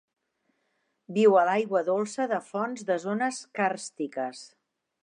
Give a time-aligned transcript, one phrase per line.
[1.17, 4.45] Viu a l'aigua dolça de fonts de zones càrstiques.